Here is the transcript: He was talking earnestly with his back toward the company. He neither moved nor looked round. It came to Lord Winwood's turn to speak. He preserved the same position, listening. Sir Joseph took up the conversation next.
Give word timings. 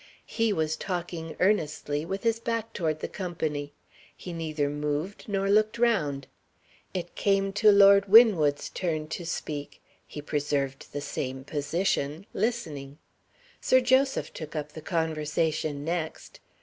He 0.25 0.51
was 0.51 0.75
talking 0.75 1.35
earnestly 1.39 2.05
with 2.05 2.23
his 2.23 2.39
back 2.39 2.73
toward 2.73 3.01
the 3.01 3.07
company. 3.07 3.71
He 4.17 4.33
neither 4.33 4.67
moved 4.67 5.25
nor 5.29 5.47
looked 5.47 5.77
round. 5.77 6.25
It 6.91 7.13
came 7.13 7.53
to 7.61 7.71
Lord 7.71 8.09
Winwood's 8.09 8.69
turn 8.71 9.09
to 9.09 9.27
speak. 9.27 9.79
He 10.07 10.19
preserved 10.19 10.87
the 10.91 11.01
same 11.01 11.43
position, 11.43 12.25
listening. 12.33 12.97
Sir 13.61 13.79
Joseph 13.79 14.33
took 14.33 14.55
up 14.55 14.71
the 14.71 14.81
conversation 14.81 15.85
next. 15.85 16.39